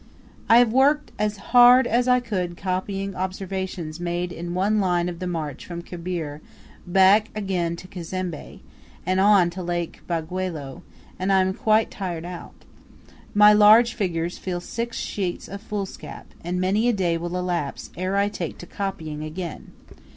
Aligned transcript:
I 0.49 0.57
have 0.57 0.73
worked 0.73 1.11
as 1.19 1.37
hard 1.53 1.85
as 1.85 2.07
I 2.07 2.19
could 2.19 2.57
copying 2.57 3.13
observations 3.13 3.99
made 3.99 4.31
in 4.31 4.55
one 4.55 4.79
line 4.81 5.07
of 5.07 5.21
march 5.21 5.63
from 5.63 5.83
Kabuire, 5.83 6.39
back 6.87 7.29
again 7.35 7.75
to 7.75 7.87
Cazembe, 7.87 8.61
and 9.05 9.19
on 9.19 9.51
to 9.51 9.61
Lake 9.61 10.01
Baugweolo, 10.07 10.81
and 11.19 11.31
am 11.31 11.53
quite 11.53 11.91
tired 11.91 12.25
out. 12.25 12.65
My 13.35 13.53
large 13.53 13.93
figures 13.93 14.39
fill 14.39 14.59
six 14.59 14.97
sheets 14.97 15.47
of 15.47 15.61
foolscap, 15.61 16.25
and 16.43 16.59
many 16.59 16.89
a 16.89 16.93
day 16.93 17.15
will 17.15 17.37
elapse 17.37 17.91
ere 17.95 18.15
I 18.17 18.27
take 18.27 18.57
to 18.57 18.65
copying 18.65 19.23
again. 19.23 19.71